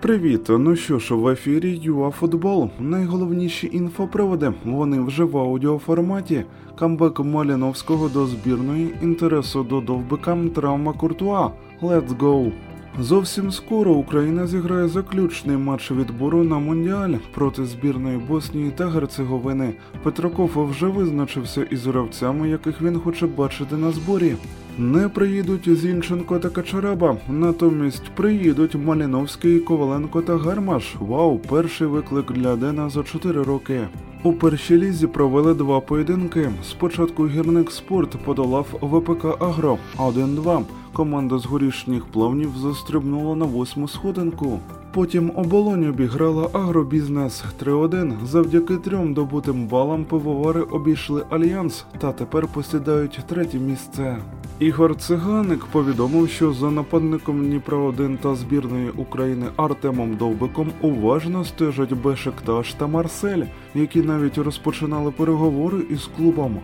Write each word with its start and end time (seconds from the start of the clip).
Привіт! 0.00 0.46
Ну 0.48 0.76
що 0.76 0.98
ж, 0.98 1.14
в 1.14 1.28
ефірі 1.28 1.80
ЮАФутбол. 1.82 2.70
Найголовніші 2.80 3.70
інфоприводи. 3.72 4.52
Вони 4.64 5.00
вже 5.00 5.24
в 5.24 5.38
аудіоформаті. 5.38 6.44
Камбек 6.78 7.20
Маліновського 7.20 8.08
до 8.08 8.26
збірної, 8.26 8.94
інтересу 9.02 9.62
до 9.62 9.80
довбика, 9.80 10.38
травма 10.54 10.92
Куртуа. 10.92 11.50
Let's 11.82 12.18
go! 12.18 12.52
Зовсім 13.00 13.50
скоро 13.50 13.92
Україна 13.92 14.46
зіграє 14.46 14.88
заключний 14.88 15.56
матч 15.56 15.90
відбору 15.90 16.42
на 16.44 16.58
Мондіаль 16.58 17.14
проти 17.34 17.64
збірної 17.64 18.18
Боснії 18.18 18.70
та 18.70 18.86
Герцеговини. 18.88 19.74
Петраков 20.02 20.68
вже 20.70 20.86
визначився 20.86 21.62
із 21.62 21.86
гравцями, 21.86 22.48
яких 22.48 22.82
він 22.82 23.00
хоче 23.00 23.26
бачити 23.26 23.76
на 23.76 23.90
зборі. 23.90 24.36
Не 24.78 25.08
приїдуть 25.08 25.76
Зінченко 25.76 26.38
та 26.38 26.48
Качараба, 26.48 27.16
натомість 27.28 28.10
приїдуть 28.14 28.74
Маліновський, 28.74 29.60
Коваленко 29.60 30.22
та 30.22 30.36
Гармаш. 30.36 30.96
Вау, 31.00 31.38
перший 31.38 31.86
виклик 31.86 32.32
для 32.32 32.56
Дена 32.56 32.88
за 32.88 33.02
4 33.02 33.42
роки. 33.42 33.88
У 34.22 34.32
першій 34.32 34.76
лізі 34.76 35.06
провели 35.06 35.54
два 35.54 35.80
поєдинки. 35.80 36.50
Спочатку 36.64 37.28
гірник 37.28 37.70
спорт 37.70 38.16
подолав 38.24 38.66
ВПК 38.80 39.42
Агро 39.42 39.78
1-2. 39.98 40.62
Команда 40.92 41.38
з 41.38 41.46
горішніх 41.46 42.06
плавнів 42.06 42.50
застрибнула 42.56 43.36
на 43.36 43.44
восьму 43.44 43.88
сходинку. 43.88 44.60
Потім 44.94 45.32
оболонь 45.34 45.88
обіграла 45.88 46.48
агробізнес 46.52 47.44
3-1. 47.64 48.26
Завдяки 48.26 48.76
трьом 48.76 49.14
добутим 49.14 49.66
балам 49.66 50.04
пивовари 50.04 50.60
обійшли 50.60 51.24
альянс 51.30 51.84
та 51.98 52.12
тепер 52.12 52.46
посідають 52.46 53.20
третє 53.28 53.58
місце. 53.58 54.18
Ігор 54.60 54.96
Циганик 54.96 55.64
повідомив, 55.64 56.28
що 56.28 56.52
за 56.52 56.70
нападником 56.70 57.46
Дніпра 57.46 57.78
1 57.78 58.16
та 58.16 58.34
збірної 58.34 58.90
України 58.90 59.46
Артемом 59.56 60.16
Довбиком 60.16 60.72
уважно 60.80 61.44
стежать 61.44 61.92
Бешикташ 61.92 62.74
та 62.74 62.86
Марсель, 62.86 63.42
які 63.74 64.02
навіть 64.02 64.38
розпочинали 64.38 65.10
переговори 65.10 65.78
із 65.90 66.08
клубом. 66.16 66.58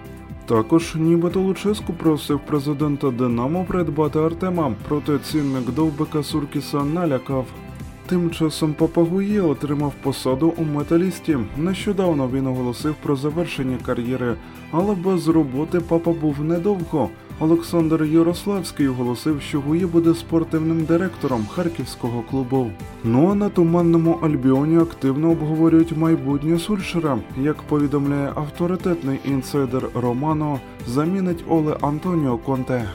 Також 0.47 0.95
нібито 0.95 1.41
Луческу 1.41 1.93
просив 1.93 2.41
президента 2.47 3.11
Динамо 3.11 3.65
придбати 3.69 4.19
Артема, 4.19 4.75
проте 4.89 5.19
цінник 5.19 5.71
Довбика 5.71 6.23
Суркіса 6.23 6.85
налякав. 6.85 7.47
Тим 8.07 8.31
часом 8.31 8.75
Папагує 8.75 9.41
отримав 9.41 9.93
посаду 10.03 10.55
у 10.57 10.65
металісті. 10.65 11.39
Нещодавно 11.57 12.29
він 12.29 12.47
оголосив 12.47 12.95
про 13.03 13.17
завершення 13.17 13.79
кар'єри, 13.87 14.35
але 14.71 14.95
без 14.95 15.29
роботи 15.29 15.81
папа 15.81 16.13
був 16.13 16.45
недовго. 16.45 17.11
Олександр 17.41 18.05
Ярославський 18.05 18.89
оголосив, 18.89 19.41
що 19.41 19.61
Гує 19.61 19.87
буде 19.87 20.15
спортивним 20.15 20.85
директором 20.85 21.47
харківського 21.47 22.23
клубу. 22.31 22.71
Ну 23.05 23.31
а 23.31 23.35
на 23.35 23.49
туманному 23.49 24.19
Альбіоні 24.23 24.79
активно 24.79 25.31
обговорюють 25.31 25.97
майбутнє 25.97 26.59
Сульшера. 26.59 27.19
Як 27.43 27.57
повідомляє 27.57 28.33
авторитетний 28.35 29.21
інсайдер 29.25 29.89
Романо, 29.95 30.61
замінить 30.87 31.45
Оле 31.49 31.77
Антоніо 31.81 32.39
Конте. 32.39 32.89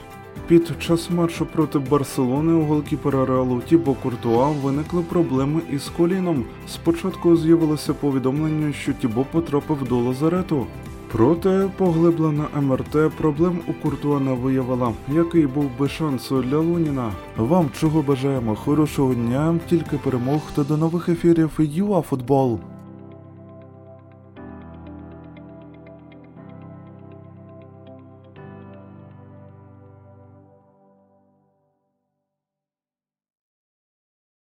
Під 0.46 0.72
час 0.78 1.10
матчу 1.10 1.46
проти 1.46 1.78
Барселони 1.78 2.52
у 2.52 2.62
голкіпера 2.62 3.26
Реалу 3.26 3.60
Тібо 3.68 3.94
Куртуа 3.94 4.50
виникли 4.50 5.02
проблеми 5.02 5.60
із 5.72 5.88
коліном. 5.88 6.44
Спочатку 6.68 7.36
з'явилося 7.36 7.94
повідомлення, 7.94 8.72
що 8.72 8.92
Тібо 8.92 9.26
потрапив 9.32 9.88
до 9.88 9.98
лазарету. 9.98 10.66
Проте 11.12 11.68
поглиблена 11.76 12.48
МРТ 12.54 13.12
проблем 13.16 13.62
у 13.68 13.72
Куртуа 13.72 14.20
не 14.20 14.32
виявила, 14.32 14.92
який 15.08 15.46
був 15.46 15.70
би 15.78 15.88
шанс 15.88 16.30
для 16.30 16.58
Луніна. 16.58 17.12
Вам 17.36 17.70
чого 17.80 18.02
бажаємо 18.02 18.56
хорошого 18.56 19.14
дня, 19.14 19.58
тільки 19.68 19.96
перемог 19.96 20.40
та 20.54 20.64
до 20.64 20.76
нових 20.76 21.08
ефірів 21.08 21.50
ЮАФутбол. 21.58 22.60